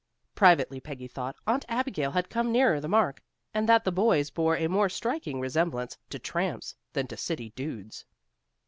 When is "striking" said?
4.89-5.39